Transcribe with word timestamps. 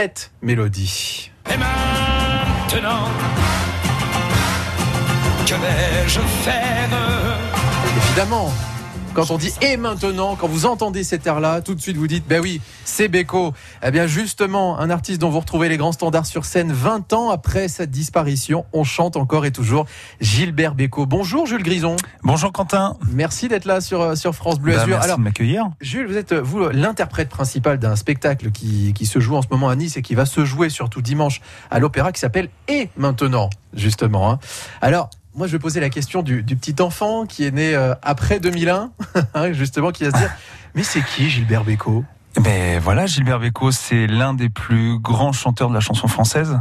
cette 0.00 0.30
mélodie. 0.42 1.32
Et 1.52 1.56
maintenant, 1.56 3.08
que 5.44 5.54
vais-je 5.54 6.20
faire? 6.20 6.88
Évidemment, 7.96 8.52
quand 9.14 9.30
on 9.30 9.38
dit 9.38 9.52
et 9.62 9.76
maintenant, 9.76 10.36
quand 10.36 10.46
vous 10.48 10.66
entendez 10.66 11.02
cet 11.02 11.26
air-là, 11.26 11.60
tout 11.60 11.74
de 11.74 11.80
suite 11.80 11.96
vous 11.96 12.06
dites, 12.06 12.26
ben 12.28 12.40
oui, 12.40 12.60
c'est 12.84 13.08
Beko. 13.08 13.52
Eh 13.84 13.90
bien 13.90 14.06
justement, 14.06 14.78
un 14.78 14.90
artiste 14.90 15.20
dont 15.20 15.30
vous 15.30 15.40
retrouvez 15.40 15.68
les 15.68 15.76
grands 15.76 15.92
standards 15.92 16.26
sur 16.26 16.44
scène 16.44 16.72
20 16.72 17.12
ans 17.12 17.30
après 17.30 17.68
sa 17.68 17.86
disparition, 17.86 18.64
on 18.72 18.84
chante 18.84 19.16
encore 19.16 19.44
et 19.44 19.50
toujours 19.50 19.86
Gilbert 20.20 20.74
Beko. 20.74 21.06
Bonjour 21.06 21.46
Jules 21.46 21.62
Grison. 21.62 21.96
Bonjour 22.22 22.52
Quentin. 22.52 22.96
Merci 23.12 23.48
d'être 23.48 23.64
là 23.64 23.80
sur, 23.80 24.16
sur 24.16 24.34
France 24.34 24.60
Bleu 24.60 24.74
Bah, 24.74 24.82
Azur. 24.82 24.96
merci 24.98 25.16
de 25.16 25.22
m'accueillir. 25.22 25.64
Jules, 25.80 26.06
vous 26.06 26.16
êtes 26.16 26.32
vous 26.34 26.68
l'interprète 26.68 27.28
principal 27.28 27.78
d'un 27.78 27.96
spectacle 27.96 28.50
qui, 28.52 28.92
qui 28.94 29.06
se 29.06 29.18
joue 29.18 29.36
en 29.36 29.42
ce 29.42 29.48
moment 29.50 29.68
à 29.68 29.74
Nice 29.76 29.96
et 29.96 30.02
qui 30.02 30.14
va 30.14 30.26
se 30.26 30.44
jouer 30.44 30.70
surtout 30.70 31.02
dimanche 31.02 31.40
à 31.70 31.78
l'Opéra 31.80 32.12
qui 32.12 32.20
s'appelle 32.20 32.48
Et 32.68 32.88
maintenant, 32.96 33.50
justement. 33.74 34.30
hein. 34.30 34.38
Alors, 34.80 35.10
moi, 35.38 35.46
je 35.46 35.52
vais 35.52 35.60
poser 35.60 35.78
la 35.78 35.88
question 35.88 36.22
du, 36.22 36.42
du 36.42 36.56
petit 36.56 36.82
enfant 36.82 37.24
qui 37.24 37.44
est 37.44 37.52
né 37.52 37.72
euh, 37.72 37.94
après 38.02 38.40
2001, 38.40 38.90
hein, 39.34 39.52
justement, 39.52 39.92
qui 39.92 40.02
va 40.02 40.10
se 40.10 40.16
dire 40.16 40.30
Mais 40.74 40.82
c'est 40.82 41.00
qui 41.00 41.30
Gilbert 41.30 41.62
Bécaud? 41.62 42.04
Ben 42.40 42.80
voilà, 42.80 43.06
Gilbert 43.06 43.38
Bécaud, 43.38 43.70
c'est 43.70 44.08
l'un 44.08 44.34
des 44.34 44.48
plus 44.48 44.98
grands 44.98 45.32
chanteurs 45.32 45.68
de 45.68 45.74
la 45.74 45.80
chanson 45.80 46.08
française, 46.08 46.60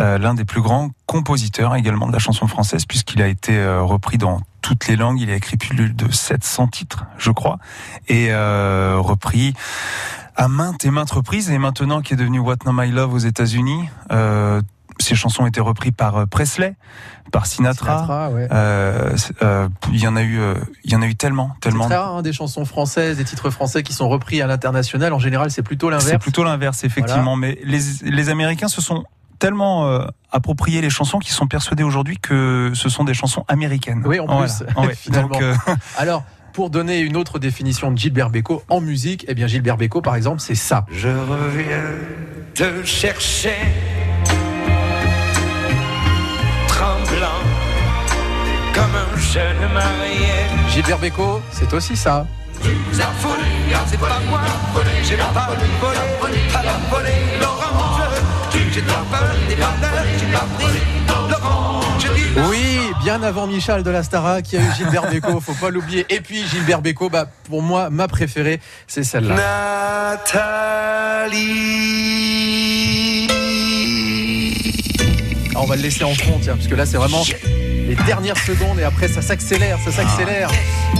euh, 0.00 0.18
l'un 0.18 0.34
des 0.34 0.44
plus 0.44 0.60
grands 0.60 0.90
compositeurs 1.06 1.76
également 1.76 2.08
de 2.08 2.12
la 2.12 2.18
chanson 2.18 2.48
française, 2.48 2.86
puisqu'il 2.86 3.22
a 3.22 3.28
été 3.28 3.56
euh, 3.56 3.82
repris 3.82 4.18
dans 4.18 4.40
toutes 4.62 4.88
les 4.88 4.96
langues. 4.96 5.20
Il 5.20 5.30
a 5.30 5.36
écrit 5.36 5.56
plus 5.56 5.94
de 5.94 6.12
700 6.12 6.66
titres, 6.68 7.06
je 7.18 7.30
crois, 7.30 7.58
et 8.08 8.34
repris 8.34 9.54
à 10.36 10.48
maintes 10.48 10.84
et 10.84 10.90
maintes 10.90 11.12
reprises. 11.12 11.50
Et 11.50 11.58
maintenant, 11.58 12.02
qui 12.02 12.14
est 12.14 12.16
devenu 12.16 12.40
What 12.40 12.56
Now 12.66 12.72
My 12.72 12.90
Love 12.90 13.14
aux 13.14 13.18
États-Unis, 13.18 13.88
ses 15.00 15.14
chansons 15.14 15.44
ont 15.44 15.46
été 15.46 15.60
reprises 15.60 15.92
par 15.96 16.16
euh, 16.16 16.26
Presley, 16.26 16.74
par 17.32 17.46
Sinatra. 17.46 17.96
Sinatra, 17.98 18.30
ouais. 18.30 18.48
Euh, 18.50 19.16
c'est- 19.16 19.42
euh, 19.42 19.68
Il 19.92 20.00
y 20.00 20.06
en 20.08 20.16
a 20.16 20.22
eu, 20.22 20.40
il 20.84 20.90
y 20.92 20.96
en 20.96 21.02
a 21.02 21.06
eu 21.06 21.14
tellement, 21.14 21.50
C'est 21.54 21.70
tellement. 21.70 21.86
très 21.86 21.96
rare, 21.96 22.16
hein, 22.16 22.22
des 22.22 22.32
chansons 22.32 22.64
françaises, 22.64 23.16
des 23.18 23.24
titres 23.24 23.50
français 23.50 23.82
qui 23.82 23.92
sont 23.92 24.08
repris 24.08 24.40
à 24.42 24.46
l'international. 24.46 25.12
En 25.12 25.18
général, 25.18 25.50
c'est 25.50 25.62
plutôt 25.62 25.88
C'est 25.90 25.96
l'inverse. 25.98 26.22
plutôt 26.22 26.44
l'inverse, 26.44 26.84
effectivement. 26.84 27.36
Mais 27.36 27.58
les, 27.64 27.80
les 28.02 28.28
Américains 28.28 28.68
se 28.68 28.80
sont 28.80 29.04
tellement 29.38 29.86
euh, 29.86 30.04
appropriés 30.32 30.80
les 30.80 30.90
chansons 30.90 31.18
qu'ils 31.20 31.32
sont 31.32 31.46
persuadés 31.46 31.84
aujourd'hui 31.84 32.18
que 32.18 32.72
ce 32.74 32.88
sont 32.88 33.04
des 33.04 33.14
chansons 33.14 33.44
américaines. 33.46 34.02
Oui, 34.04 34.18
en 34.18 34.26
plus, 34.26 34.64
Ouais. 34.76 34.94
finalement. 34.96 35.28
Donc, 35.28 35.42
euh, 35.42 35.54
Alors, 35.96 36.24
pour 36.54 36.70
donner 36.70 36.98
une 36.98 37.16
autre 37.16 37.38
définition 37.38 37.92
de 37.92 37.96
Gilbert 37.98 38.30
Bécaud 38.30 38.64
en 38.68 38.80
musique, 38.80 39.24
eh 39.28 39.34
bien, 39.34 39.46
Gilbert 39.46 39.76
Bécaud, 39.76 40.02
par 40.02 40.16
exemple, 40.16 40.40
c'est 40.40 40.56
ça. 40.56 40.86
Je 40.90 41.08
reviens 41.08 41.84
te 42.54 42.82
chercher, 42.84 43.54
Gilbert 50.70 50.98
Bécaud, 50.98 51.42
c'est 51.50 51.70
aussi 51.74 51.96
ça. 51.96 52.26
La 52.96 53.04
folie, 53.20 53.42
c'est 53.86 54.00
pas 54.00 54.18
moi, 54.26 54.40
j'ai 55.02 55.16
pas 55.16 55.48
volé, 56.18 56.38
pas 56.50 56.62
volé 56.90 57.10
l'orange. 57.38 58.00
J'ai 58.72 58.80
pas 58.80 59.04
peur 59.10 59.34
des 59.48 59.54
valeurs, 59.54 60.04
j'ai 60.18 60.26
pas 60.26 60.46
pris 60.58 60.80
l'orange. 61.30 62.00
Je 62.00 62.08
dis 62.14 62.40
Oui, 62.48 62.90
bien 63.02 63.22
avant 63.22 63.46
Michel 63.46 63.82
de 63.82 63.90
la 63.90 64.02
Stara 64.02 64.40
qui 64.40 64.56
a 64.56 64.60
eu 64.60 64.72
Gilbert 64.76 65.06
Bécaud, 65.10 65.40
faut 65.40 65.52
pas 65.52 65.68
l'oublier. 65.68 66.06
Et 66.08 66.20
puis 66.20 66.46
Gilbert 66.46 66.80
Bécaud, 66.80 67.10
bah, 67.10 67.26
pour 67.44 67.60
moi, 67.62 67.90
ma 67.90 68.08
préférée, 68.08 68.60
c'est 68.86 69.04
celle-là. 69.04 69.34
Nathalie. 71.26 73.07
Ah, 75.54 75.60
on 75.62 75.66
va 75.66 75.76
le 75.76 75.82
laisser 75.82 76.04
en 76.04 76.14
fond, 76.14 76.38
tiens, 76.40 76.54
parce 76.56 76.68
que 76.68 76.74
là, 76.74 76.86
c'est 76.86 76.96
vraiment 76.96 77.22
les 77.88 77.94
dernières 78.06 78.36
secondes 78.36 78.78
et 78.78 78.84
après, 78.84 79.08
ça 79.08 79.22
s'accélère, 79.22 79.78
ça 79.84 79.90
s'accélère. 79.90 80.50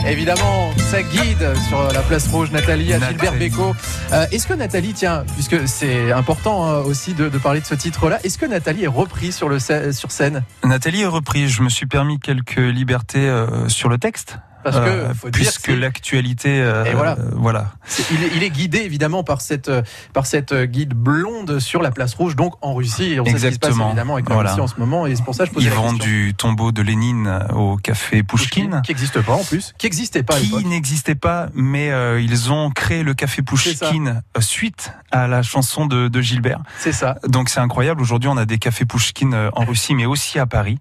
Évidemment, 0.06 0.70
ça 0.90 1.02
guide 1.02 1.52
sur 1.68 1.82
la 1.92 2.00
place 2.00 2.26
rouge, 2.28 2.50
Nathalie, 2.50 2.92
à 2.94 2.98
Gilbert. 3.08 3.34
Bécaud. 3.34 3.74
Euh, 4.12 4.26
est-ce 4.32 4.46
que 4.46 4.54
Nathalie, 4.54 4.94
tiens, 4.94 5.24
puisque 5.34 5.68
c'est 5.68 6.12
important 6.12 6.66
hein, 6.66 6.78
aussi 6.78 7.12
de, 7.14 7.28
de 7.28 7.38
parler 7.38 7.60
de 7.60 7.66
ce 7.66 7.74
titre-là, 7.74 8.18
est-ce 8.24 8.38
que 8.38 8.46
Nathalie 8.46 8.84
est 8.84 8.88
reprise 8.88 9.36
sur, 9.36 9.48
le, 9.48 9.58
scè- 9.58 9.92
sur 9.92 10.10
scène? 10.10 10.44
Nathalie 10.64 11.02
est 11.02 11.06
reprise. 11.06 11.50
Je 11.50 11.62
me 11.62 11.68
suis 11.68 11.86
permis 11.86 12.18
quelques 12.18 12.56
libertés 12.56 13.28
euh, 13.28 13.68
sur 13.68 13.88
le 13.88 13.98
texte. 13.98 14.38
Parce 14.64 14.76
que, 14.80 15.14
faut 15.14 15.30
puisque 15.30 15.68
l'actualité, 15.68 16.60
euh, 16.60 16.84
voilà. 16.94 17.12
euh, 17.18 17.30
voilà. 17.36 17.66
Il 18.10 18.22
est, 18.24 18.30
il 18.36 18.42
est 18.42 18.50
guidé 18.50 18.78
évidemment 18.78 19.22
par 19.24 19.40
cette, 19.40 19.68
euh, 19.68 19.82
par 20.12 20.26
cette 20.26 20.52
guide 20.54 20.94
blonde 20.94 21.58
sur 21.60 21.80
la 21.82 21.90
place 21.90 22.14
rouge, 22.14 22.36
donc 22.36 22.54
en 22.60 22.74
Russie. 22.74 23.12
Et 23.14 23.20
on 23.20 23.24
sait 23.24 23.30
ce 23.30 23.34
qui 23.36 23.38
se 23.38 23.42
passe 23.58 23.68
Exactement. 23.70 23.86
évidemment 23.88 24.14
avec 24.14 24.28
la 24.28 24.34
Voilà. 24.34 24.50
Russie 24.50 24.60
en 24.60 24.66
ce 24.66 24.78
moment. 24.78 25.06
Et 25.06 25.16
c'est 25.16 25.24
pour 25.24 25.34
ça 25.34 25.44
que 25.44 25.50
je 25.50 25.54
posais 25.54 25.66
Ils 25.66 25.70
la 25.70 25.76
question. 25.76 25.92
du 25.98 26.34
tombeau 26.36 26.72
de 26.72 26.82
Lénine 26.82 27.40
au 27.54 27.76
café 27.76 28.22
Pouchkine. 28.22 28.82
Qui 28.84 28.90
n'existe 28.92 29.20
pas 29.22 29.32
en 29.34 29.44
plus. 29.44 29.74
Qui 29.78 29.86
n'existait 29.86 30.22
pas 30.22 30.34
qui 30.38 30.64
n'existait 30.64 31.14
pas, 31.14 31.48
mais 31.54 31.90
euh, 31.90 32.20
ils 32.20 32.52
ont 32.52 32.70
créé 32.70 33.02
le 33.02 33.14
café 33.14 33.42
Pouchkine 33.42 34.22
suite 34.40 34.92
à 35.10 35.26
la 35.26 35.42
chanson 35.42 35.86
de, 35.86 36.08
de 36.08 36.20
Gilbert. 36.20 36.60
C'est 36.78 36.92
ça. 36.92 37.16
Donc 37.26 37.48
c'est 37.48 37.60
incroyable. 37.60 38.00
Aujourd'hui, 38.02 38.28
on 38.28 38.36
a 38.36 38.44
des 38.44 38.58
cafés 38.58 38.84
Pouchkine 38.84 39.50
en 39.54 39.64
Russie, 39.64 39.94
mais 39.94 40.06
aussi 40.06 40.38
à 40.38 40.46
Paris, 40.46 40.78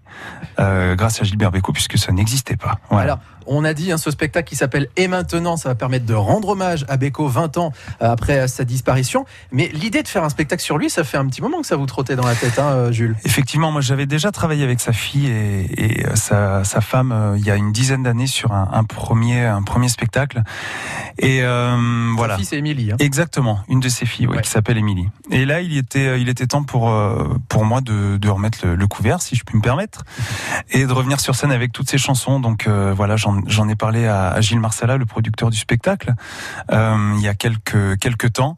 euh, 0.58 0.94
grâce 0.96 1.20
à 1.20 1.24
Gilbert 1.24 1.50
Bécaud, 1.50 1.72
puisque 1.72 1.98
ça 1.98 2.12
n'existait 2.12 2.56
pas. 2.56 2.78
Voilà. 2.90 3.04
Alors, 3.04 3.18
on 3.48 3.64
a 3.64 3.74
dit 3.74 3.90
hein, 3.92 3.98
ce 3.98 4.10
spectacle 4.10 4.48
qui 4.48 4.56
s'appelle 4.56 4.88
Et 4.96 5.08
maintenant, 5.08 5.56
ça 5.56 5.68
va 5.70 5.74
permettre 5.74 6.06
de 6.06 6.14
rendre 6.14 6.50
hommage 6.50 6.84
à 6.88 6.96
Beko 6.96 7.28
20 7.28 7.58
ans 7.58 7.72
euh, 8.02 8.10
après 8.10 8.46
sa 8.48 8.64
disparition. 8.64 9.24
Mais 9.52 9.70
l'idée 9.74 10.02
de 10.02 10.08
faire 10.08 10.24
un 10.24 10.28
spectacle 10.28 10.62
sur 10.62 10.78
lui, 10.78 10.90
ça 10.90 11.04
fait 11.04 11.16
un 11.16 11.26
petit 11.26 11.42
moment 11.42 11.60
que 11.60 11.66
ça 11.66 11.76
vous 11.76 11.86
trottait 11.86 12.16
dans 12.16 12.26
la 12.26 12.34
tête, 12.34 12.58
hein, 12.58 12.68
euh, 12.72 12.92
Jules? 12.92 13.16
Effectivement, 13.24 13.70
moi 13.72 13.80
j'avais 13.80 14.06
déjà 14.06 14.30
travaillé 14.32 14.64
avec 14.64 14.80
sa 14.80 14.92
fille 14.92 15.26
et, 15.28 16.00
et, 16.00 16.06
euh, 16.06 16.14
sa, 16.14 16.64
sa 16.64 16.80
femme 16.80 17.12
euh, 17.12 17.34
il 17.38 17.44
y 17.44 17.50
a 17.50 17.56
une 17.56 17.72
dizaine 17.72 18.02
d'années 18.02 18.26
sur 18.26 18.52
un, 18.52 18.68
un 18.72 18.84
premier 18.84 19.44
un 19.44 19.62
premier 19.62 19.88
spectacle. 19.88 20.42
Et 21.18 21.40
euh, 21.42 21.76
voilà. 22.16 22.34
Sa 22.34 22.38
fille, 22.38 22.46
c'est 22.46 22.58
Émilie. 22.58 22.92
hein. 22.92 22.96
Exactement, 22.98 23.60
une 23.68 23.80
de 23.80 23.88
ses 23.88 24.06
filles, 24.06 24.26
Ouais. 24.28 24.40
qui 24.42 24.50
s'appelle 24.50 24.78
Émilie. 24.78 25.08
Et 25.30 25.44
là, 25.44 25.60
il 25.60 25.76
était, 25.76 26.20
il 26.20 26.28
était 26.28 26.46
temps 26.46 26.62
pour 26.62 26.92
pour 27.48 27.64
moi 27.64 27.80
de, 27.80 28.16
de 28.16 28.28
remettre 28.28 28.58
le, 28.66 28.74
le 28.76 28.86
couvert, 28.86 29.22
si 29.22 29.34
je 29.36 29.44
puis 29.44 29.56
me 29.56 29.62
permettre, 29.62 30.04
et 30.70 30.84
de 30.86 30.92
revenir 30.92 31.20
sur 31.20 31.34
scène 31.34 31.52
avec 31.52 31.72
toutes 31.72 31.88
ces 31.90 31.98
chansons. 31.98 32.40
Donc 32.40 32.66
euh, 32.66 32.92
voilà, 32.94 33.16
j'en 33.16 33.37
j'en 33.46 33.68
ai 33.68 33.76
parlé 33.76 34.06
à, 34.06 34.40
Gilles 34.40 34.60
Marsala, 34.60 34.96
le 34.96 35.06
producteur 35.06 35.50
du 35.50 35.58
spectacle, 35.58 36.14
euh, 36.72 37.14
il 37.16 37.22
y 37.22 37.28
a 37.28 37.34
quelques 37.34 37.98
quelques 37.98 38.32
temps. 38.32 38.56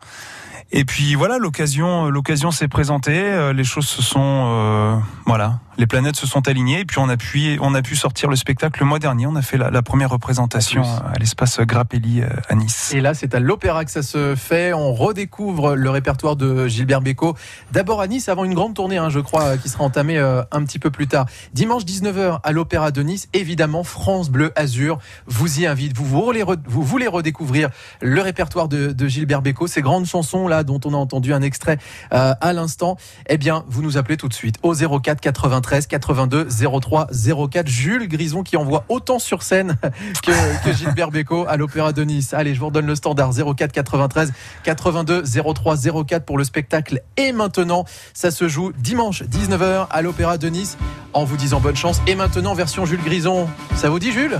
Et 0.72 0.84
puis 0.84 1.14
voilà, 1.14 1.38
l'occasion 1.38 2.10
l'occasion 2.10 2.50
s'est 2.50 2.68
présentée, 2.68 3.18
euh, 3.18 3.52
les 3.52 3.64
choses 3.64 3.86
se 3.86 4.02
sont 4.02 4.20
euh, 4.46 4.96
voilà, 5.26 5.58
les 5.80 5.86
planètes 5.86 6.16
se 6.16 6.26
sont 6.26 6.46
alignées. 6.46 6.80
Et 6.80 6.84
puis 6.84 6.98
on 6.98 7.08
a 7.08 7.16
pu 7.16 7.58
on 7.60 7.74
a 7.74 7.82
pu 7.82 7.96
sortir 7.96 8.28
le 8.28 8.36
spectacle 8.36 8.80
le 8.80 8.86
mois 8.86 8.98
dernier. 8.98 9.26
On 9.26 9.34
a 9.34 9.42
fait 9.42 9.56
la, 9.56 9.70
la 9.70 9.82
première 9.82 10.10
représentation 10.10 10.82
à 10.82 11.18
l'espace 11.18 11.60
Grappelli 11.60 12.20
euh, 12.20 12.28
à 12.48 12.54
Nice. 12.54 12.92
Et 12.94 13.00
là, 13.00 13.14
c'est 13.14 13.34
à 13.34 13.40
l'Opéra 13.40 13.84
que 13.84 13.90
ça 13.90 14.02
se 14.02 14.34
fait. 14.36 14.72
On 14.72 14.92
redécouvre 14.92 15.74
le 15.74 15.90
répertoire 15.90 16.36
de 16.36 16.68
Gilbert 16.68 17.00
Bécaud. 17.00 17.34
D'abord 17.72 18.00
à 18.00 18.06
Nice, 18.06 18.28
avant 18.28 18.44
une 18.44 18.54
grande 18.54 18.74
tournée, 18.74 18.98
hein, 18.98 19.08
je 19.08 19.20
crois, 19.20 19.56
qui 19.56 19.68
sera 19.68 19.84
entamée 19.84 20.18
euh, 20.18 20.42
un 20.52 20.62
petit 20.64 20.78
peu 20.78 20.90
plus 20.90 21.06
tard. 21.06 21.26
Dimanche 21.54 21.84
19h 21.84 22.40
à 22.42 22.52
l'Opéra 22.52 22.90
de 22.90 23.02
Nice. 23.02 23.28
Évidemment, 23.32 23.82
France 23.82 24.30
Bleu 24.30 24.52
Azur 24.56 24.98
vous 25.26 25.60
y 25.60 25.66
invite. 25.66 25.96
Vous 25.96 26.04
voulez, 26.04 26.44
vous 26.66 26.82
voulez 26.82 27.06
redécouvrir 27.06 27.70
le 28.02 28.20
répertoire 28.20 28.68
de, 28.68 28.92
de 28.92 29.08
Gilbert 29.08 29.42
Bécaud, 29.42 29.66
ces 29.66 29.80
grandes 29.80 30.06
chansons 30.06 30.46
là 30.46 30.59
dont 30.64 30.80
on 30.84 30.94
a 30.94 30.96
entendu 30.96 31.32
un 31.32 31.42
extrait 31.42 31.78
euh, 32.12 32.34
à 32.40 32.52
l'instant. 32.52 32.96
Eh 33.28 33.38
bien, 33.38 33.64
vous 33.68 33.82
nous 33.82 33.96
appelez 33.96 34.16
tout 34.16 34.28
de 34.28 34.34
suite 34.34 34.56
au 34.62 34.74
04 34.74 35.20
93 35.20 35.86
82 35.86 36.48
03 36.80 37.08
04. 37.50 37.66
Jules 37.66 38.08
Grison 38.08 38.42
qui 38.42 38.56
envoie 38.56 38.84
autant 38.88 39.18
sur 39.18 39.42
scène 39.42 39.76
que, 40.22 40.32
Gilbert 40.72 41.10
Bécaud 41.10 41.44
à 41.48 41.56
l'Opéra 41.56 41.92
de 41.92 42.02
Nice. 42.02 42.34
Allez, 42.34 42.54
je 42.54 42.60
vous 42.60 42.66
redonne 42.66 42.86
le 42.86 42.94
standard 42.94 43.32
04 43.32 43.72
93 43.72 44.32
82 44.64 45.24
03 45.54 45.76
04 46.06 46.24
pour 46.24 46.38
le 46.38 46.44
spectacle. 46.44 47.02
Et 47.16 47.32
maintenant, 47.32 47.84
ça 48.14 48.30
se 48.30 48.48
joue 48.48 48.72
dimanche 48.78 49.22
19h 49.22 49.86
à 49.90 50.02
l'Opéra 50.02 50.38
de 50.38 50.48
Nice 50.48 50.76
en 51.12 51.24
vous 51.24 51.36
disant 51.36 51.60
bonne 51.60 51.76
chance. 51.76 52.00
Et 52.06 52.14
maintenant, 52.14 52.54
version 52.54 52.86
Jules 52.86 53.02
Grison. 53.04 53.48
Ça 53.76 53.90
vous 53.90 53.98
dit, 53.98 54.12
Jules? 54.12 54.38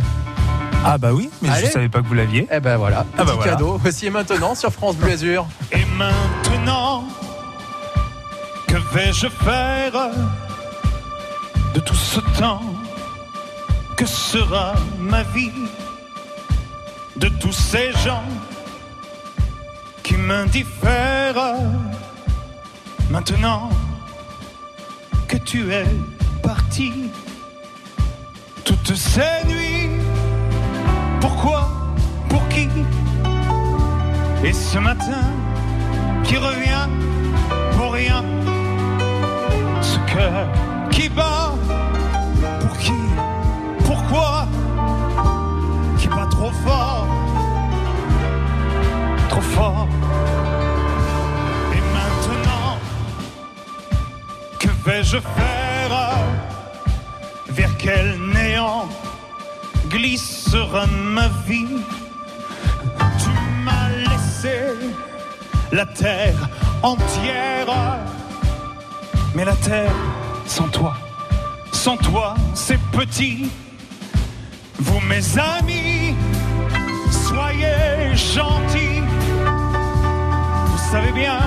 Ah 0.84 0.96
bah 0.98 1.12
oui, 1.12 1.30
mais 1.42 1.50
Allez. 1.50 1.66
je 1.66 1.72
savais 1.72 1.88
pas 1.88 2.00
que 2.00 2.06
vous 2.06 2.14
l'aviez. 2.14 2.46
Eh 2.50 2.58
ben 2.60 2.76
voilà, 2.76 3.04
petit 3.04 3.14
Ah 3.18 3.24
bah 3.24 3.32
voilà. 3.34 3.52
cadeau. 3.52 3.76
Voici 3.80 4.06
et 4.06 4.10
maintenant 4.10 4.54
sur 4.54 4.72
France 4.72 4.96
Bleu 4.96 5.12
Azur. 5.12 5.46
Et 5.72 5.84
maintenant, 5.96 7.04
que 8.66 8.76
vais-je 8.94 9.28
faire 9.28 9.92
de 11.74 11.80
tout 11.80 11.94
ce 11.94 12.20
temps 12.38 12.62
Que 13.96 14.06
sera 14.06 14.72
ma 14.98 15.22
vie 15.22 15.52
de 17.16 17.28
tous 17.28 17.52
ces 17.52 17.92
gens 18.04 18.24
qui 20.02 20.14
m'indiffèrent 20.16 21.54
Maintenant 23.10 23.68
que 25.28 25.36
tu 25.36 25.72
es 25.72 25.84
parti, 26.42 26.92
toutes 28.64 28.94
ces 28.96 29.44
nuits, 29.46 29.90
pourquoi, 31.20 31.68
pour 32.28 32.46
qui? 32.48 32.68
Et 34.42 34.52
ce 34.52 34.78
matin 34.78 35.24
qui 36.24 36.36
revient? 36.36 36.88
Pour 37.76 37.92
rien. 37.92 38.24
Cœur 40.12 40.48
qui 40.90 41.08
bat. 41.08 41.54
Pour 42.60 42.76
qui? 42.78 42.92
Pourquoi? 43.84 44.48
Qui 45.98 46.08
bat 46.08 46.26
trop 46.28 46.50
fort? 46.64 47.06
Trop 49.28 49.40
fort. 49.40 49.88
Et 51.72 51.82
maintenant, 51.94 52.76
que 54.58 54.68
vais-je 54.84 55.18
faire? 55.18 56.16
Vers 57.50 57.76
quel 57.78 58.18
néant? 58.34 58.88
Glissera 59.90 60.86
ma 60.86 61.28
vie 61.46 61.76
Tu 63.22 63.30
m'as 63.64 63.88
laissé 64.08 64.58
la 65.72 65.86
terre 65.86 66.48
entière. 66.82 67.98
Mais 69.34 69.44
la 69.44 69.54
terre, 69.56 69.92
sans 70.46 70.68
toi, 70.68 70.94
sans 71.72 71.96
toi, 71.96 72.34
c'est 72.54 72.80
petit. 72.92 73.50
Vous, 74.78 75.00
mes 75.00 75.38
amis, 75.38 76.14
soyez 77.10 78.14
gentils. 78.14 79.02
Vous 80.66 80.90
savez 80.90 81.12
bien 81.12 81.38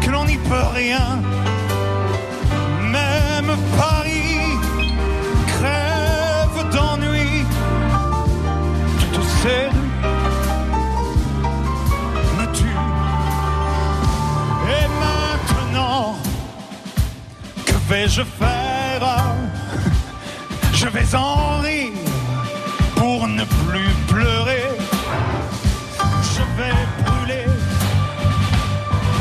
que 0.00 0.10
l'on 0.10 0.24
n'y 0.24 0.36
peut 0.36 0.66
rien. 0.74 1.22
Vais-je 17.88 18.22
faire? 18.22 19.34
Je 20.74 20.88
vais 20.88 21.14
en 21.14 21.60
rire 21.60 21.92
pour 22.96 23.26
ne 23.26 23.44
plus 23.44 23.90
pleurer. 24.06 24.68
Je 26.34 26.42
vais 26.56 26.78
brûler 27.04 27.46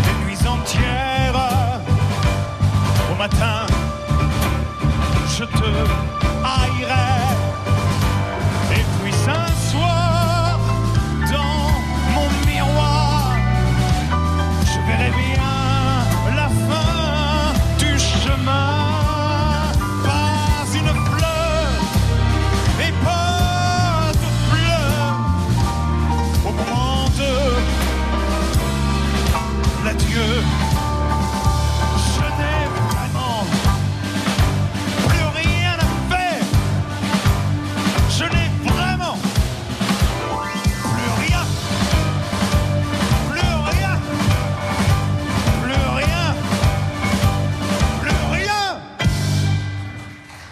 des 0.04 0.26
nuits 0.26 0.48
entières. 0.48 1.50
Au 3.12 3.16
matin, 3.16 3.66
je 5.38 5.46
te 5.46 5.70
haïrai. 6.44 7.27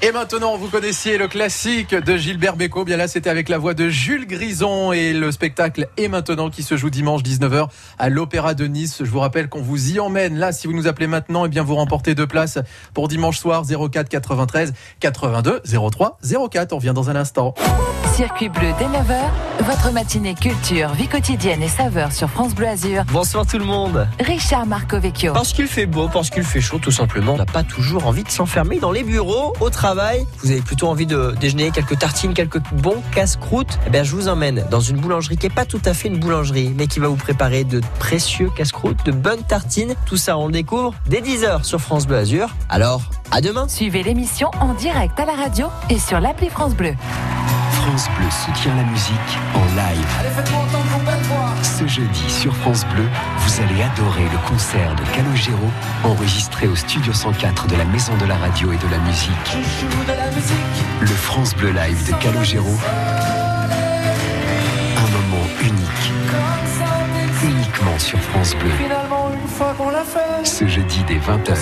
Et 0.06 0.12
maintenant, 0.12 0.56
vous 0.56 0.68
connaissiez 0.68 1.18
le 1.18 1.28
classique 1.28 1.96
de 1.96 2.16
Gilbert 2.16 2.58
Bécaud. 2.58 2.86
Bien 2.86 2.96
là, 2.96 3.08
c'était 3.08 3.32
avec 3.32 3.50
la 3.50 3.58
voix 3.58 3.74
de 3.74 3.90
Jules 3.90 4.28
Grison 4.28 4.92
et 4.92 5.14
le 5.14 5.32
spectacle 5.32 5.88
est 5.98 6.10
maintenant 6.10 6.52
qui 6.52 6.62
se 6.62 6.78
joue 6.78 6.92
dimanche 6.92 7.24
19h 7.24 7.70
à 7.98 8.10
l'Opéra 8.10 8.54
de 8.54 8.68
Nice. 8.68 8.98
Je 9.00 9.10
vous 9.10 9.18
rappelle 9.18 9.50
qu'on 9.50 9.64
vous 9.64 9.94
y 9.96 10.00
emmène. 10.00 10.38
Là, 10.38 10.52
si 10.52 10.68
vous 10.68 10.74
nous 10.74 10.86
appelez 10.86 11.08
maintenant, 11.08 11.48
eh 11.48 11.50
bien, 11.50 11.64
vous 11.64 11.74
remportez 11.74 12.14
deux 12.14 12.28
places 12.28 12.60
pour 12.94 13.08
dimanche 13.08 13.40
soir 13.40 13.64
04 13.66 14.08
93 14.08 14.76
82 15.00 15.64
03 15.90 16.20
04. 16.52 16.74
On 16.74 16.76
revient 16.76 16.94
dans 16.94 17.10
un 17.10 17.16
instant. 17.16 17.56
Circuit 18.16 18.48
bleu 18.48 18.70
dès 18.80 18.86
9h, 18.86 19.66
votre 19.66 19.92
matinée 19.92 20.36
culture, 20.36 20.94
vie 20.94 21.10
quotidienne 21.10 21.62
et 21.62 21.68
saveur 21.68 22.14
sur 22.14 22.30
France 22.30 22.56
Bleu 22.56 22.70
Azur. 22.70 23.04
Bonsoir 23.12 23.46
tout 23.46 23.58
le 23.58 23.66
monde. 23.66 24.08
Richard 24.22 24.66
Marcovecchio. 24.66 25.34
Parce 25.34 25.52
qu'il 25.52 25.68
fait 25.68 25.86
beau, 25.86 26.08
parce 26.08 26.30
qu'il 26.30 26.46
fait 26.46 26.62
chaud, 26.62 26.80
tout 26.80 26.92
simplement, 26.92 27.34
on 27.34 27.38
n'a 27.38 27.46
pas 27.46 27.64
toujours 27.64 28.08
envie 28.08 28.24
de 28.24 28.30
s'enfermer 28.30 28.80
dans 28.80 28.94
les 28.94 29.04
bureaux, 29.04 29.54
au 29.60 29.70
travail. 29.70 30.26
Vous 30.40 30.52
avez 30.52 30.62
plutôt 30.62 30.88
envie 30.88 31.06
de 31.06 31.36
déjeuner 31.42 31.72
quelques 31.72 32.00
tartines, 32.00 32.34
quelques 32.34 32.62
bons 32.72 33.04
casse-croûtes. 33.14 33.78
Eh 33.86 33.90
bien, 33.90 34.04
je 34.04 34.16
vous 34.16 34.30
emmène 34.30 34.64
dans 34.72 34.80
une 34.80 34.96
boulangerie 34.96 35.36
qui 35.36 35.48
est 35.48 35.54
pas 35.54 35.66
tout 35.66 35.82
à 35.84 35.94
fait 35.94 36.08
une 36.08 36.18
boulangerie, 36.18 36.74
mais 36.74 36.88
qui 36.88 37.02
va 37.02 37.10
vous 37.10 37.18
préparer 37.18 37.66
de 37.66 37.82
précieux 38.00 38.50
casse-croûtes, 38.56 39.06
de 39.06 39.12
bonnes 39.12 39.44
tartines. 39.44 39.94
Tout 40.06 40.16
ça, 40.16 40.38
on 40.38 40.46
le 40.46 40.54
découvre 40.54 40.94
dès 41.08 41.20
10h 41.20 41.66
sur 41.66 41.82
France 41.82 42.08
Bleu 42.08 42.16
Azur. 42.16 42.48
Alors, 42.70 43.02
à 43.32 43.42
demain. 43.42 43.68
Suivez 43.68 44.04
l'émission 44.04 44.52
en 44.62 44.74
direct 44.74 45.20
à 45.20 45.26
la 45.26 45.34
radio 45.34 45.68
et 45.90 46.00
sur 46.00 46.22
l'appli 46.22 46.48
France 46.48 46.76
Bleu. 46.76 46.94
France 47.86 48.10
Bleu 48.18 48.26
soutient 48.32 48.74
la 48.74 48.84
musique 48.84 49.14
en 49.54 49.64
live. 49.76 50.08
Ce 51.62 51.86
jeudi 51.86 52.30
sur 52.32 52.52
France 52.56 52.84
Bleu, 52.88 53.04
vous 53.38 53.62
allez 53.62 53.84
adorer 53.84 54.24
le 54.24 54.50
concert 54.50 54.96
de 54.96 55.04
Calogero 55.16 55.70
enregistré 56.04 56.68
au 56.68 56.76
studio 56.76 57.14
104 57.14 57.68
de 57.68 57.76
la 57.76 57.86
Maison 57.86 58.18
de 58.18 58.26
la 58.26 58.38
Radio 58.38 58.72
et 58.72 58.78
de 58.78 58.88
la 58.90 58.98
Musique. 58.98 59.58
Le 61.00 61.08
France 61.08 61.54
Bleu 61.54 61.74
Live 61.74 62.08
de 62.08 62.14
Calogero. 62.16 62.76
Un 64.98 65.12
moment 65.12 65.46
unique. 65.62 66.12
Uniquement 67.44 68.00
sur 68.00 68.20
France 68.20 68.56
Bleu. 68.56 68.72
Ce 70.44 70.68
jeudi 70.68 71.04
dès 71.08 71.20
20h. 71.20 71.56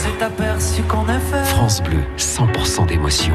France 1.43 1.83
Bleu, 1.83 2.01
100% 2.17 2.85
d'émotion. 2.85 3.33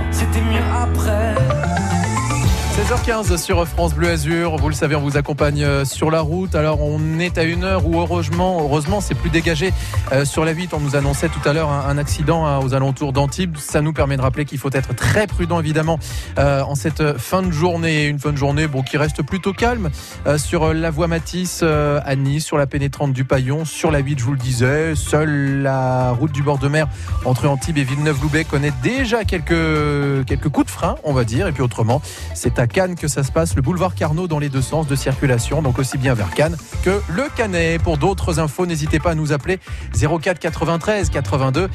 16h15 2.78 3.38
sur 3.38 3.66
France 3.66 3.92
Bleu 3.92 4.08
Azur. 4.08 4.56
Vous 4.56 4.68
le 4.68 4.74
savez, 4.74 4.94
on 4.94 5.00
vous 5.00 5.16
accompagne 5.16 5.64
euh, 5.64 5.84
sur 5.84 6.12
la 6.12 6.20
route. 6.20 6.54
Alors, 6.54 6.80
on 6.80 7.18
est 7.18 7.36
à 7.36 7.42
une 7.42 7.64
heure 7.64 7.84
où, 7.84 7.98
heureusement, 7.98 8.60
heureusement, 8.60 9.00
c'est 9.00 9.16
plus 9.16 9.30
dégagé 9.30 9.72
euh, 10.12 10.24
sur 10.24 10.44
la 10.44 10.52
8. 10.52 10.72
On 10.74 10.78
nous 10.78 10.94
annonçait 10.94 11.28
tout 11.28 11.40
à 11.44 11.52
l'heure 11.52 11.70
un, 11.70 11.98
accident 11.98 12.46
hein, 12.46 12.60
aux 12.60 12.74
alentours 12.74 13.12
d'Antibes. 13.12 13.56
Ça 13.56 13.80
nous 13.80 13.92
permet 13.92 14.16
de 14.16 14.22
rappeler 14.22 14.44
qu'il 14.44 14.58
faut 14.58 14.70
être 14.72 14.94
très 14.94 15.26
prudent, 15.26 15.58
évidemment, 15.58 15.98
euh, 16.38 16.62
en 16.62 16.76
cette 16.76 17.18
fin 17.18 17.42
de 17.42 17.50
journée. 17.50 18.06
Une 18.06 18.20
fin 18.20 18.30
de 18.30 18.38
journée, 18.38 18.68
bon, 18.68 18.82
qui 18.82 18.96
reste 18.96 19.24
plutôt 19.24 19.52
calme 19.52 19.90
sur 20.36 20.72
la 20.72 20.90
voie 20.90 21.08
Matisse 21.08 21.64
à 21.64 22.16
Nice, 22.16 22.44
sur 22.44 22.58
la 22.58 22.66
pénétrante 22.66 23.12
du 23.12 23.24
Paillon, 23.24 23.64
sur 23.64 23.90
la 23.90 23.98
8, 23.98 24.20
je 24.20 24.24
vous 24.24 24.32
le 24.32 24.38
disais. 24.38 24.94
Seule 24.94 25.62
la 25.62 26.12
route 26.12 26.30
du 26.30 26.42
bord 26.44 26.58
de 26.58 26.68
mer 26.68 26.86
entre 27.24 27.48
Antibes 27.48 27.78
et 27.78 27.84
Villeneuve-Loubet 27.84 28.44
connaît 28.44 28.72
déjà 28.84 29.24
quelques, 29.24 30.26
quelques 30.26 30.48
coups 30.48 30.66
de 30.66 30.70
frein, 30.70 30.94
on 31.02 31.12
va 31.12 31.24
dire. 31.24 31.48
Et 31.48 31.52
puis 31.52 31.62
autrement, 31.62 32.00
c'est 32.34 32.60
à 32.60 32.67
Cannes 32.68 32.94
que 32.94 33.08
ça 33.08 33.22
se 33.22 33.32
passe, 33.32 33.56
le 33.56 33.62
boulevard 33.62 33.94
Carnot 33.94 34.28
dans 34.28 34.38
les 34.38 34.48
deux 34.48 34.62
sens 34.62 34.86
de 34.86 34.94
circulation, 34.94 35.62
donc 35.62 35.78
aussi 35.78 35.98
bien 35.98 36.14
vers 36.14 36.30
Cannes 36.34 36.56
que 36.82 37.00
le 37.08 37.24
Canet. 37.36 37.82
Pour 37.82 37.98
d'autres 37.98 38.38
infos, 38.38 38.66
n'hésitez 38.66 39.00
pas 39.00 39.10
à 39.10 39.14
nous 39.14 39.32
appeler 39.32 39.58
04 39.94 40.38
93 40.38 41.10
82 41.10 41.68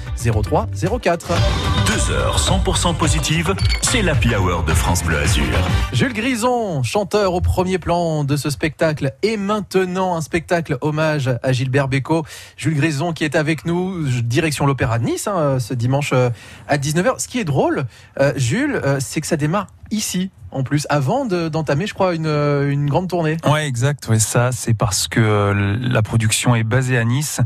03 0.44 0.68
04. 1.02 1.34
Deux 2.08 2.14
heures 2.14 2.38
100% 2.40 2.96
positives, 2.96 3.54
c'est 3.82 4.02
l'Happy 4.02 4.36
Hour 4.36 4.64
de 4.64 4.74
France 4.74 5.04
Bleu 5.04 5.18
Azur. 5.20 5.44
Jules 5.94 6.14
Grison, 6.14 6.82
chanteur 6.84 7.34
au 7.34 7.42
premier 7.42 7.78
plan 7.78 8.24
de 8.24 8.36
ce 8.36 8.50
spectacle, 8.50 9.14
et 9.22 9.38
maintenant 9.38 10.16
un 10.16 10.22
spectacle 10.22 10.78
hommage 10.82 11.30
à 11.44 11.52
Gilbert 11.54 11.88
Bécaud. 11.88 12.26
Jules 12.58 12.76
Grison 12.76 13.14
qui 13.14 13.24
est 13.24 13.36
avec 13.36 13.66
nous, 13.66 14.06
direction 14.22 14.66
l'Opéra 14.66 15.00
de 15.00 15.06
Nice, 15.06 15.28
hein, 15.28 15.60
ce 15.60 15.74
dimanche 15.74 16.12
euh, 16.14 16.30
à 16.68 16.78
19h. 16.78 17.20
Ce 17.20 17.28
qui 17.28 17.40
est 17.40 17.46
drôle, 17.46 17.86
euh, 18.20 18.34
Jules, 18.36 18.82
euh, 18.84 18.98
c'est 19.00 19.22
que 19.22 19.28
ça 19.28 19.38
démarre 19.38 19.68
ici, 19.92 20.32
en 20.52 20.64
plus, 20.64 20.86
avant 20.90 21.26
de- 21.26 21.48
d'entamer, 21.48 21.86
je 21.88 21.94
crois, 21.94 22.16
une, 22.16 22.26
une 22.28 22.90
grande 22.90 23.08
tournée. 23.08 23.38
Ouais, 23.46 23.68
exact. 23.68 24.08
Ouais, 24.10 24.20
ça, 24.20 24.52
c'est 24.52 24.74
parce 24.74 25.08
que 25.08 25.78
la 25.82 26.02
production 26.02 26.56
est 26.56 26.64
basée 26.64 26.98
à 26.98 27.04
Nice 27.06 27.40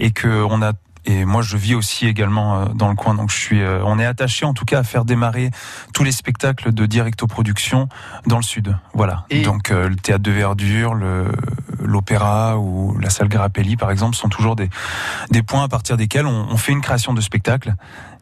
et 0.00 0.10
que 0.10 0.28
on 0.28 0.60
a 0.62 0.72
et 1.04 1.24
moi 1.24 1.42
je 1.42 1.56
vis 1.56 1.74
aussi 1.74 2.06
également 2.06 2.56
euh, 2.60 2.64
dans 2.74 2.88
le 2.88 2.94
coin. 2.94 3.14
Donc 3.14 3.30
je 3.30 3.36
suis 3.36 3.60
euh, 3.60 3.82
on 3.84 3.98
est 3.98 4.04
attaché 4.06 4.44
en 4.46 4.54
tout 4.54 4.64
cas 4.64 4.78
à 4.80 4.82
faire 4.84 5.04
démarrer 5.04 5.50
tous 5.94 6.04
les 6.04 6.12
spectacles 6.12 6.72
de 6.72 6.86
Directo 6.86 7.26
Production 7.26 7.88
dans 8.26 8.36
le 8.36 8.42
sud. 8.42 8.76
Voilà. 8.94 9.24
Et- 9.30 9.42
donc 9.42 9.70
euh, 9.70 9.88
le 9.88 9.96
théâtre 9.96 10.22
de 10.22 10.30
verdure 10.30 10.94
l'opéra 11.80 12.58
ou 12.58 12.96
la 12.98 13.10
salle 13.10 13.28
Grappelli 13.28 13.76
par 13.76 13.90
exemple 13.90 14.16
sont 14.16 14.28
toujours 14.28 14.56
des 14.56 14.70
des 15.30 15.42
points 15.42 15.64
à 15.64 15.68
partir 15.68 15.96
desquels 15.96 16.26
on, 16.26 16.46
on 16.50 16.56
fait 16.56 16.72
une 16.72 16.80
création 16.80 17.12
de 17.14 17.20
spectacle. 17.20 17.74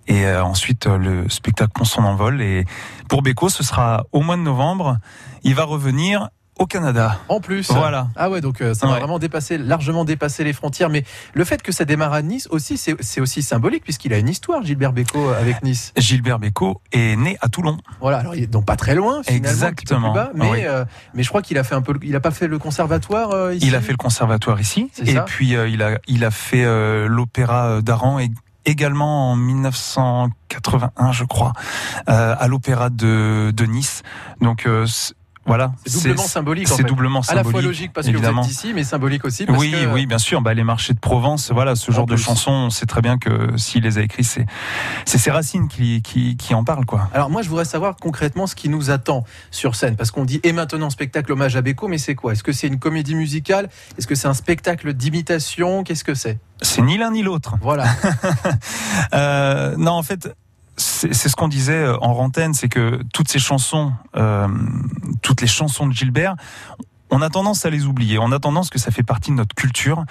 Et 0.07 0.25
euh, 0.27 0.43
ensuite 0.43 0.87
euh, 0.87 0.97
le 0.99 1.29
spectacle 1.29 1.73
prend 1.73 1.85
son 1.85 2.03
envol 2.05 2.41
et 2.43 2.65
pour 3.09 3.23
Beko 3.23 3.49
ce 3.49 3.63
sera 3.63 4.05
au 4.13 4.23
mois 4.23 4.37
de 4.37 4.43
novembre. 4.43 4.97
Il 5.45 5.55
va 5.55 5.65
revenir 5.65 6.29
au 6.61 6.67
Canada. 6.67 7.19
En 7.29 7.41
plus. 7.41 7.71
Voilà. 7.73 8.09
Ah 8.17 8.29
ouais, 8.31 8.41
donc 8.43 8.61
euh, 8.61 8.75
ça 8.75 8.87
Ouais. 8.87 8.99
vraiment 8.99 9.19
dépasser, 9.19 9.57
largement 9.57 10.05
dépassé 10.05 10.45
les 10.45 10.53
frontières. 10.53 10.91
Mais 10.91 11.05
le 11.33 11.45
fait 11.45 11.63
que 11.63 11.73
ça 11.73 11.85
démarre 11.87 12.13
à 12.13 12.21
Nice 12.23 12.47
aussi, 12.51 12.77
c'est 12.79 13.21
aussi 13.21 13.43
symbolique 13.43 13.83
puisqu'il 13.83 14.13
a 14.13 14.19
une 14.19 14.29
histoire, 14.29 14.63
Gilbert 14.63 14.93
Bécaud, 14.93 15.31
avec 15.31 15.63
Nice. 15.65 15.93
Gilbert 15.97 16.39
Bécaud 16.39 16.81
est 16.93 17.17
né 17.17 17.39
à 17.41 17.49
Toulon. 17.49 17.79
Voilà, 18.01 18.19
alors 18.19 18.35
il 18.35 18.43
est 18.43 18.47
donc 18.47 18.67
pas 18.67 18.77
très 18.77 18.95
loin, 18.95 19.23
finalement, 19.23 19.23
un 19.23 19.23
petit 19.23 19.41
peu 19.43 19.49
Exactement. 19.49 20.13
plus 20.13 20.21
bas, 20.21 20.31
mais, 20.35 20.51
Oui. 20.51 20.59
euh, 20.65 20.85
mais 21.15 21.23
je 21.23 21.29
crois 21.31 21.41
qu'il 21.41 21.57
a 21.57 21.65
fait 21.65 21.75
un 21.75 21.83
peu, 21.83 21.99
il 22.03 22.15
a 22.15 22.21
pas 22.21 22.31
fait 22.31 22.47
le 22.47 22.59
conservatoire 22.59 23.31
euh, 23.31 23.55
ici. 23.55 23.67
Il 23.67 23.75
a 23.75 23.81
fait 23.81 23.93
le 23.93 23.97
conservatoire 23.97 24.61
ici 24.61 24.91
et 25.03 25.15
ça. 25.15 25.23
puis 25.23 25.57
euh, 25.57 25.67
il 25.67 25.83
a 25.83 25.99
il 26.09 26.25
a 26.27 26.31
fait 26.31 26.65
euh, 26.65 27.09
l'opéra 27.09 27.81
d'Aran 27.81 28.19
et 28.21 28.31
également 28.67 29.33
en 29.33 29.37
1981 29.37 31.13
je 31.13 31.25
crois 31.25 31.53
euh, 32.09 32.35
à 32.39 32.49
l'opéra 32.49 32.91
de, 32.91 33.51
de 33.55 33.65
Nice. 33.65 34.03
Donc 34.41 34.67
euh, 34.67 34.87
voilà, 35.51 35.73
C'est 35.85 35.95
doublement 35.95 36.23
symbolique. 36.29 36.69
C'est 36.69 36.85
doublement 36.85 37.19
À 37.19 37.23
symbolique. 37.25 37.47
la 37.47 37.51
fois 37.51 37.63
logique 37.63 37.93
parce 37.93 38.07
évidemment. 38.07 38.43
que 38.43 38.47
vous 38.47 38.53
êtes 38.53 38.57
ici, 38.57 38.73
mais 38.73 38.85
symbolique 38.85 39.25
aussi. 39.25 39.47
Parce 39.47 39.59
Oui, 39.59 39.73
que, 39.73 39.87
oui, 39.93 40.07
bien 40.07 40.19
sûr. 40.19 40.43
Bah, 40.43 40.55
les 40.55 40.63
marchés 40.63 40.95
de 40.95 41.01
Provence, 41.01 41.51
voilà, 41.51 41.75
ce 41.75 41.91
En 41.91 41.95
genre 41.95 42.07
de 42.07 42.15
chansons, 42.15 42.53
on 42.53 42.71
sait 42.71 42.87
très 42.87 43.01
bien 43.03 43.19
que 43.19 43.57
s'il 43.57 43.83
les 43.83 43.99
a 43.99 44.03
écrits, 44.03 44.23
c'est 44.23 44.47
c'est 45.07 45.19
ses 45.19 45.33
racines 45.33 45.67
qui, 45.67 46.03
qui, 46.03 46.37
qui 46.37 46.55
en 46.55 46.63
parlent, 46.63 46.87
quoi. 46.87 47.11
Alors 47.13 47.31
moi, 47.31 47.43
je 47.43 47.49
voudrais 47.49 47.65
savoir 47.65 47.97
concrètement 47.97 48.47
ce 48.47 48.55
qui 48.55 48.69
nous 48.69 48.91
attend 48.91 49.25
sur 49.51 49.75
scène, 49.75 49.97
parce 49.97 50.13
qu'on 50.13 50.25
dit 50.25 50.39
et 50.45 50.53
maintenant 50.53 50.89
spectacle 50.89 51.33
hommage 51.33 51.57
à 51.57 51.63
Beko, 51.63 51.89
mais 51.89 51.99
c'est 51.99 52.15
quoi? 52.15 52.33
Est-ce 52.33 52.45
que 52.45 52.53
c'est 52.53 52.69
une 52.69 52.79
comédie 52.79 53.17
musicale? 53.17 53.69
Est-ce 53.99 54.07
que 54.07 54.15
c'est 54.15 54.29
un 54.29 54.35
spectacle 54.35 54.93
d'imitation? 54.93 55.83
Qu'est-ce 55.83 56.05
que 56.05 56.15
c'est? 56.15 56.39
C'est 56.63 56.83
ni 56.83 56.97
l'un 56.97 57.11
ni 57.11 57.23
l'autre. 57.23 57.57
Voilà. 57.61 57.87
Euh, 59.13 59.75
non, 59.77 59.93
en 59.93 60.03
fait, 60.03 60.33
c'est 60.81 61.29
ce 61.29 61.37
qu'on 61.37 61.49
disait 61.49 61.73
euh, 61.85 61.97
en 62.01 62.15
rantaine, 62.15 62.55
c'est 62.55 62.69
que 62.69 63.03
toutes 63.13 63.29
ces 63.29 63.39
chansons, 63.39 63.93
euh, 64.17 64.49
toutes 65.23 65.41
les 65.41 65.47
chansons 65.47 65.87
de 65.87 65.93
Gilbert, 65.93 66.37
on 67.13 67.23
a 67.23 67.29
tendance 67.29 67.67
à 67.67 67.71
les 67.71 67.87
oublier. 67.87 68.19
On 68.21 68.31
a 68.31 68.39
tendance 68.39 68.71
que 68.71 68.79
ça 68.79 68.93
fait 68.93 69.03
partie 69.03 69.33
de 69.33 69.37
notre 69.37 69.55
culture. 69.55 70.05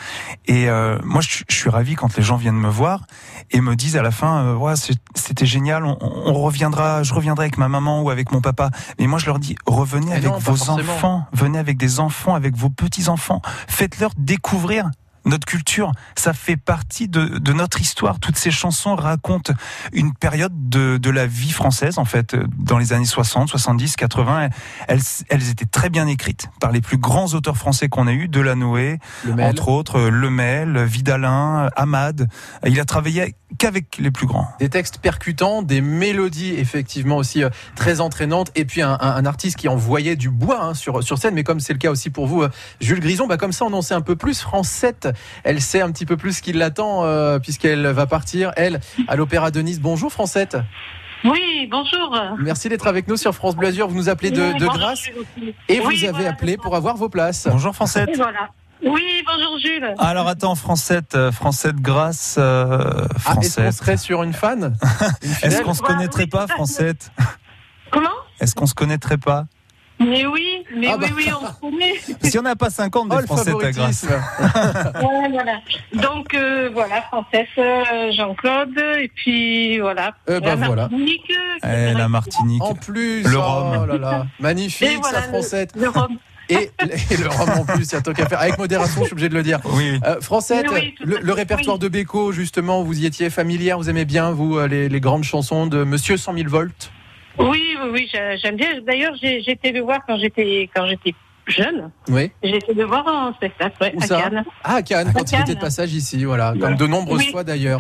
Et 0.48 0.68
euh, 0.70 1.00
moi, 1.04 1.22
je, 1.22 1.44
je 1.48 1.56
suis 1.56 1.70
ravi 1.70 1.96
quand 1.96 2.16
les 2.18 2.24
gens 2.24 2.36
viennent 2.36 2.60
me 2.60 2.70
voir 2.70 3.06
et 3.52 3.62
me 3.62 3.76
disent 3.78 3.96
à 3.96 4.02
la 4.02 4.12
fin, 4.12 4.44
euh, 4.44 4.56
ouais, 4.56 4.74
c'était 5.16 5.46
génial. 5.46 5.86
On, 5.86 5.98
on 6.02 6.34
reviendra, 6.34 7.04
je 7.04 7.14
reviendrai 7.14 7.46
avec 7.46 7.58
ma 7.58 7.70
maman 7.70 8.02
ou 8.02 8.10
avec 8.10 8.34
mon 8.34 8.42
papa. 8.42 8.70
Mais 9.00 9.08
moi, 9.08 9.18
je 9.18 9.28
leur 9.28 9.40
dis, 9.40 9.56
revenez 9.66 10.12
avec 10.12 10.26
non, 10.26 10.38
vos 10.40 10.58
forcément. 10.58 10.92
enfants, 10.94 11.26
venez 11.32 11.58
avec 11.58 11.78
des 11.78 12.02
enfants, 12.02 12.36
avec 12.36 12.58
vos 12.58 12.70
petits 12.70 13.08
enfants. 13.08 13.42
Faites-leur 13.68 14.12
découvrir 14.18 14.90
notre 15.26 15.46
culture, 15.46 15.92
ça 16.16 16.34
fait 16.34 16.58
partie 16.58 17.08
de, 17.08 17.26
de 17.26 17.54
notre 17.54 17.82
histoire. 17.82 18.20
Toutes 18.20 18.38
ces 18.38 18.52
chansons 18.52 18.96
racontent 18.96 19.54
une 19.94 20.14
période 20.14 20.70
de, 20.70 20.98
de 20.98 21.10
la 21.10 21.28
vie 21.28 21.52
française, 21.52 21.98
en 21.98 22.06
fait, 22.06 22.36
dans 22.58 22.78
les 22.78 22.94
années 22.94 23.06
60, 23.06 23.50
70, 23.50 23.96
80. 23.96 24.50
Elles, 24.88 25.00
elles 25.30 25.50
étaient 25.50 25.66
très 25.66 25.90
bien 25.90 26.08
écrites 26.08 26.50
par 26.60 26.72
les 26.72 26.82
plus 26.82 26.98
grands 26.98 27.34
auteurs 27.34 27.58
français 27.58 27.90
qu'on 27.90 28.08
a 28.08 28.14
eu, 28.14 28.28
Delanoë, 28.28 29.00
entre 29.40 29.70
autres, 29.70 30.00
Lemel, 30.10 30.84
Vidalin, 30.84 31.70
Hamad. 31.76 32.30
Il 32.66 32.80
a 32.80 32.86
travaillé 32.86 33.36
qu'avec 33.58 33.98
les 33.98 34.12
plus 34.12 34.28
grands. 34.28 34.48
Des 34.60 34.70
textes 34.70 35.00
percutants, 35.00 35.62
des 35.62 35.82
mélodies 35.82 36.54
effectivement 36.58 37.18
aussi 37.18 37.44
euh, 37.44 37.50
très 37.76 38.00
entraînantes, 38.00 38.52
et 38.56 38.64
puis 38.66 38.82
un, 38.82 38.92
un- 39.02 39.16
un 39.16 39.26
artiste 39.26 39.58
qui 39.58 39.68
envoyait 39.68 40.16
du 40.16 40.30
bois 40.30 40.62
hein, 40.64 40.74
sur, 40.74 41.04
sur 41.04 41.18
scène, 41.18 41.34
mais 41.34 41.44
comme 41.44 41.60
c'est 41.60 41.74
le 41.74 41.80
cas 41.80 41.90
aussi 41.92 42.10
pour 42.10 42.28
vous, 42.28 42.44
euh, 42.44 42.50
Jules 42.80 43.00
Grison, 43.00 43.28
bah 43.28 43.38
comme 43.38 43.52
ça 43.52 43.66
on 43.66 43.74
en 43.74 43.82
sait 43.82 43.96
un 43.96 44.02
peu 44.02 44.16
plus. 44.16 44.40
France 44.42 44.70
7, 44.70 45.10
elle 45.44 45.62
sait 45.62 45.82
un 45.82 45.92
petit 45.92 46.06
peu 46.06 46.16
plus 46.16 46.34
ce 46.34 46.42
qui 46.42 46.54
l'attend, 46.54 47.04
euh, 47.06 47.40
puisqu'elle 47.40 47.86
va 47.88 48.06
partir, 48.06 48.52
elle, 48.56 48.80
à 49.08 49.16
l'Opéra 49.16 49.52
de 49.52 49.62
Nice. 49.62 49.80
Bonjour 49.80 50.12
France 50.12 50.32
7, 50.34 50.58
Oui, 51.26 51.68
bonjour. 51.70 52.16
merci 52.40 52.70
d'être 52.70 52.88
avec 52.88 53.08
nous 53.08 53.18
sur 53.18 53.34
France 53.34 53.56
Bleu 53.56 53.68
Azur, 53.70 53.88
vous 53.88 53.96
nous 53.96 54.10
appelez 54.10 54.32
de, 54.32 54.42
Oui, 54.42 54.54
de 54.54 54.66
bonjour, 54.66 54.74
Grasse, 54.78 55.04
Jules 55.04 55.16
aussi. 55.18 55.54
et 55.68 55.80
Oui, 55.82 55.98
vous 55.98 56.04
avez 56.04 56.12
voilà, 56.14 56.30
appelé 56.30 56.56
pour 56.58 56.76
avoir 56.76 56.96
vos 56.96 57.10
places. 57.10 57.48
Bonjour 57.52 57.76
Francette. 57.76 58.10
Et 58.10 58.14
voilà. 58.16 58.50
Oui, 58.84 59.24
bonjour 59.26 59.58
Jules. 59.60 59.94
Alors 59.98 60.28
attends, 60.28 60.56
Francette, 60.56 61.16
euh, 61.16 61.32
Francette 61.32 61.76
Grasse, 61.82 62.38
euh, 62.40 62.80
Ah, 63.26 63.36
est-ce 63.42 63.56
qu'on 63.58 63.62
Francette. 63.62 63.74
serait 63.74 63.98
sur 63.98 64.24
une 64.24 64.34
fan 64.34 64.76
Une 65.22 65.30
Est-ce 65.44 65.62
qu'on 65.62 65.74
se 65.74 65.80
Voilà, 65.80 65.96
connaîtrait 65.96 66.28
pas. 66.28 66.48
Francette 66.48 67.12
Comment? 67.92 68.10
Est-ce 68.40 68.56
qu'on 68.56 68.66
se 68.68 68.74
connaîtrait 68.74 69.18
pas? 69.18 69.46
Mais 70.00 70.26
oui, 70.26 70.64
mais 70.78 70.88
Ah 70.90 70.96
oui, 70.98 71.08
bah. 71.10 71.14
oui, 71.18 71.30
on 71.42 71.46
se 71.48 71.60
connaît. 71.60 71.94
Si 72.30 72.40
on 72.40 72.42
n'a 72.44 72.56
pas 72.56 72.70
50 72.70 73.08
Oh, 73.12 73.16
des 73.16 73.22
le 73.22 73.28
Françaises 73.28 73.54
à 73.62 73.72
Grasse. 73.72 74.06
favoritisme 74.06 75.00
Ouais, 75.10 75.30
voilà. 75.30 75.60
Donc 76.02 76.34
euh, 76.34 76.70
voilà, 76.72 77.02
Française, 77.02 77.48
euh, 77.58 78.12
Jean-Claude, 78.14 78.78
et 78.98 79.12
puis 79.14 79.80
voilà. 79.80 80.14
La 80.26 80.40
voilà. 80.56 80.84
Martinique, 80.88 81.34
Eh, 81.66 81.94
la 81.94 82.08
Martinique. 82.08 82.62
En 82.64 82.76
plus, 82.76 83.24
Le 83.24 83.36
oh 83.38 83.42
rhum. 83.42 83.88
là 83.88 83.98
là, 83.98 84.26
magnifique 84.40 85.00
voilà, 85.02 85.24
ça, 85.24 85.28
Francette. 85.28 85.76
le, 85.76 85.82
le 85.82 85.90
rhum. 85.90 86.18
Et, 86.50 86.70
et 87.12 87.18
le 87.18 87.28
rhum 87.30 87.50
en 87.50 87.66
plus, 87.66 87.86
il 87.86 87.94
y 87.94 87.96
a 87.96 88.02
tant 88.02 88.14
qu'à 88.14 88.28
faire. 88.28 88.40
Avec 88.40 88.58
modération, 88.58 89.02
je 89.02 89.06
suis 89.06 89.14
obligé 89.14 89.30
de 89.30 89.36
le 89.36 89.44
dire. 89.44 89.60
Oui. 89.66 90.00
Euh, 90.06 90.16
Oui, 90.72 90.96
oui, 91.06 91.20
le, 91.22 91.34
répertoire 91.34 91.76
oui. 91.78 91.82
de 91.82 91.88
Beko, 91.88 92.32
justement, 92.32 92.84
vous 92.84 93.00
y 93.00 93.06
étiez 93.06 93.30
familière, 93.30 93.78
vous 93.78 93.90
aimez 93.90 94.06
bien, 94.06 94.32
vous, 94.32 94.58
euh, 94.58 94.68
les, 94.68 94.90
les 94.90 95.00
grandes 95.00 95.24
chansons 95.24 95.68
de 95.68 95.84
Monsieur 95.84 96.18
100 96.18 96.34
000 96.36 96.50
volts? 96.50 96.92
Oui, 97.38 97.76
oui, 97.82 97.90
oui, 97.94 98.10
j'a- 98.12 98.36
j'aime 98.38 98.56
bien. 98.56 98.82
D'ailleurs, 98.86 99.14
été 99.52 99.72
le 99.72 99.82
voir 99.82 100.00
quand 100.06 100.18
j'étais 100.18 100.70
quand 100.76 100.86
j'étais 100.88 101.14
jeune. 101.50 101.92
Oui. 102.08 102.32
J'ai 102.44 102.58
été 102.58 102.74
le 102.74 102.86
voir 102.86 103.06
en 103.08 103.34
spectacle, 103.34 103.76
ouais, 103.82 103.94
Où 103.96 104.04
à 104.04 104.06
ça 104.08 104.22
Cannes. 104.22 104.44
Ah, 104.64 104.76
à 104.76 104.82
Cannes, 104.82 105.12
quand 105.14 105.24
il 105.24 105.32
Cannes. 105.32 105.42
était 105.42 105.56
de 105.56 105.60
passage 105.60 105.94
ici, 105.94 106.24
voilà, 106.24 106.54
comme 106.60 106.76
de 106.76 106.88
nombreuses 106.88 107.20
Oui. 107.26 107.32
fois 107.32 107.44
d'ailleurs. 107.44 107.80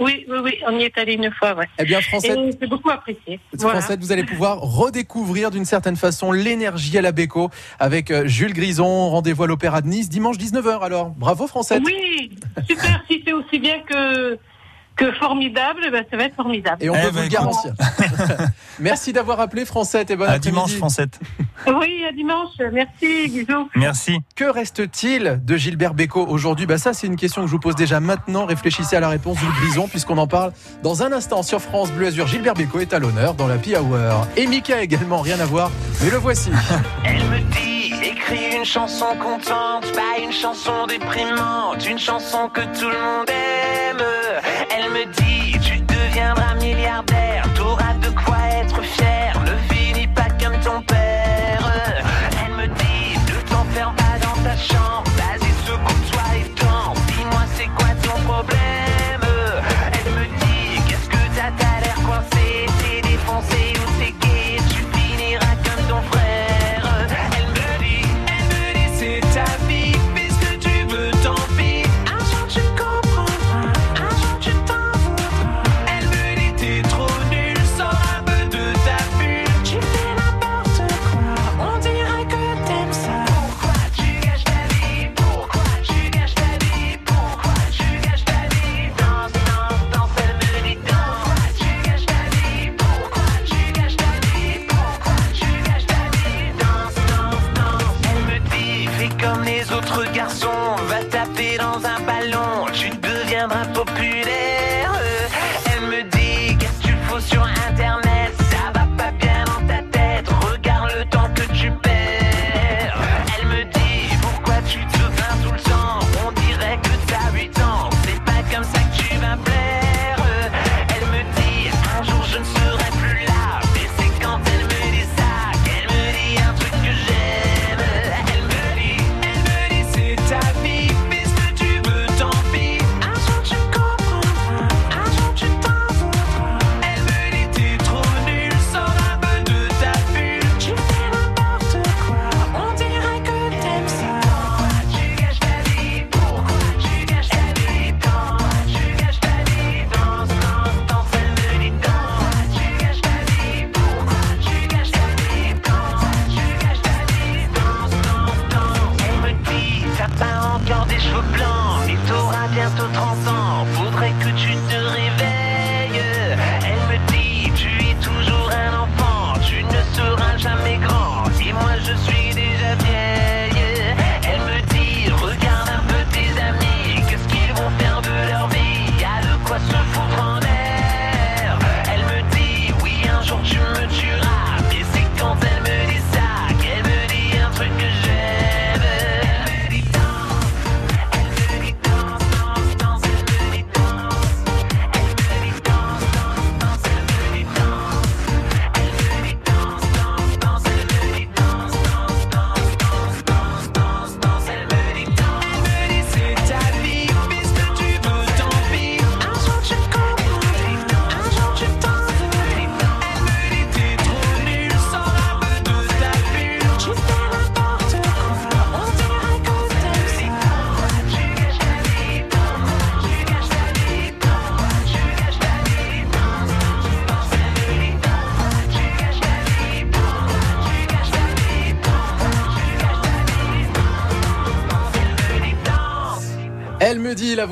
Oui, 0.00 0.26
oui, 0.28 0.38
oui, 0.42 0.54
on 0.66 0.76
y 0.78 0.82
est 0.82 0.98
allé 0.98 1.14
une 1.14 1.30
fois, 1.32 1.54
ouais. 1.54 1.66
Eh 1.78 1.84
bien, 1.84 2.00
Et 2.00 2.52
c'est 2.60 2.66
beaucoup 2.68 2.90
apprécié. 2.90 3.38
Voilà. 3.52 3.80
Francette, 3.80 4.00
vous 4.00 4.10
allez 4.10 4.24
pouvoir 4.24 4.58
redécouvrir 4.60 5.50
d'une 5.52 5.64
certaine 5.64 5.96
façon 5.96 6.32
l'énergie 6.32 6.98
à 6.98 7.02
la 7.02 7.12
Beko 7.12 7.50
avec 7.78 8.10
euh, 8.10 8.26
Jules 8.26 8.52
Grison. 8.54 9.10
Rendez-vous 9.10 9.44
à 9.44 9.46
l'Opéra 9.46 9.82
de 9.82 9.86
Nice 9.86 10.08
dimanche 10.08 10.36
19h 10.36 10.80
alors. 10.82 11.10
Bravo 11.10 11.46
Francette. 11.46 11.82
Oui, 11.84 12.36
super. 12.68 13.04
si 13.08 13.22
c'est 13.24 13.32
aussi 13.32 13.58
bien 13.60 13.80
que, 13.88 14.36
que 14.96 15.12
formidable, 15.12 15.80
ben, 15.90 16.04
ça 16.10 16.16
va 16.16 16.24
être 16.24 16.36
formidable. 16.36 16.76
Et 16.80 16.88
on 16.90 16.94
Eh 16.94 17.02
peut 17.02 17.10
ben, 17.10 17.16
vous 17.16 17.22
le 17.22 17.28
garantir. 17.28 17.72
Merci 18.78 19.12
d'avoir 19.12 19.40
appelé 19.40 19.64
Francette 19.64 20.10
et 20.10 20.16
bon 20.16 20.28
À 20.28 20.38
dimanche, 20.38 20.72
Francette. 20.76 21.18
Oui, 21.66 22.04
à 22.08 22.12
dimanche. 22.12 22.50
Merci, 22.72 23.28
bisous. 23.28 23.68
Merci. 23.74 24.18
Que 24.36 24.44
reste-t-il 24.44 25.40
de 25.44 25.56
Gilbert 25.56 25.94
Bécaud 25.94 26.26
aujourd'hui? 26.28 26.66
Bah 26.66 26.78
Ça, 26.78 26.92
c'est 26.92 27.06
une 27.06 27.16
question 27.16 27.42
que 27.42 27.46
je 27.48 27.52
vous 27.52 27.60
pose 27.60 27.76
déjà 27.76 28.00
maintenant. 28.00 28.46
Réfléchissez 28.46 28.96
à 28.96 29.00
la 29.00 29.08
réponse 29.08 29.38
du 29.38 29.46
Grison, 29.60 29.88
puisqu'on 29.88 30.18
en 30.18 30.26
parle 30.26 30.52
dans 30.82 31.02
un 31.02 31.12
instant 31.12 31.42
sur 31.42 31.60
France 31.60 31.90
Bleu 31.92 32.08
Azur. 32.08 32.26
Gilbert 32.26 32.54
Bécaud 32.54 32.80
est 32.80 32.92
à 32.92 32.98
l'honneur 32.98 33.34
dans 33.34 33.46
la 33.46 33.56
Pi 33.56 33.74
Hour. 33.76 34.26
Et 34.36 34.46
Mika 34.46 34.82
également, 34.82 35.20
rien 35.20 35.40
à 35.40 35.46
voir, 35.46 35.70
mais 36.02 36.10
le 36.10 36.18
voici. 36.18 36.50
Elle 37.04 37.22
me 37.24 37.38
dit, 37.52 37.92
écris 38.10 38.56
une 38.56 38.64
chanson 38.64 39.06
contente, 39.20 39.90
pas 39.92 40.22
une 40.22 40.32
chanson 40.32 40.86
déprimante, 40.88 41.86
une 41.88 41.98
chanson 41.98 42.48
que 42.48 42.60
tout 42.78 42.88
le 42.88 43.00
monde 43.00 43.28
aime. 43.28 43.63
Elle 44.70 44.90
me 44.90 45.04
dit, 45.12 45.58
tu 45.60 45.78
deviendras 45.80 46.54
milliardaire, 46.56 47.44
t'auras 47.56 47.94
de 47.94 48.08
quoi 48.24 48.38
être 48.60 48.82
fier, 48.82 49.32
ne 49.44 49.74
finis 49.74 50.08
pas 50.08 50.28
comme 50.40 50.58
ton 50.60 50.82
père. 50.82 51.23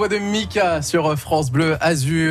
De 0.09 0.19
Mika 0.19 0.83
sur 0.83 1.17
France 1.19 1.51
Bleu 1.51 1.77
Azur. 1.81 2.13